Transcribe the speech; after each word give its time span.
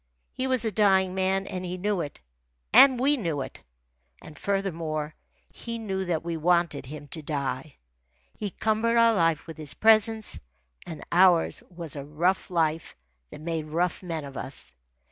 He 0.33 0.47
was 0.47 0.65
a 0.65 0.71
dying 0.71 1.13
man, 1.13 1.45
and 1.45 1.63
he 1.63 1.77
knew 1.77 2.01
it, 2.01 2.19
and 2.73 2.99
we 2.99 3.17
knew 3.17 3.41
it. 3.41 3.61
And 4.19 4.35
furthermore, 4.35 5.13
he 5.51 5.77
knew 5.77 6.05
that 6.05 6.23
we 6.25 6.37
wanted 6.37 6.87
him 6.87 7.07
to 7.09 7.21
die. 7.21 7.75
He 8.35 8.49
cumbered 8.49 8.97
our 8.97 9.13
life 9.13 9.45
with 9.45 9.57
his 9.57 9.75
presence, 9.75 10.39
and 10.87 11.03
ours 11.11 11.61
was 11.69 11.95
a 11.95 12.03
rough 12.03 12.49
life 12.49 12.95
that 13.29 13.41
made 13.41 13.65
rough 13.67 14.01
men 14.01 14.25
of 14.25 14.37
us. 14.37 14.73